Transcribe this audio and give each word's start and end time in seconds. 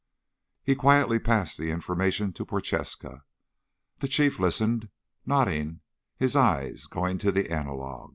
He 0.63 0.73
quietly 0.73 1.19
passed 1.19 1.59
the 1.59 1.69
information 1.69 2.33
to 2.33 2.43
Prochaska. 2.43 3.23
The 3.99 4.07
Chief 4.07 4.39
listened, 4.39 4.89
nodding, 5.27 5.81
his 6.17 6.35
eyes 6.35 6.87
going 6.87 7.19
to 7.19 7.31
the 7.31 7.51
analog. 7.51 8.09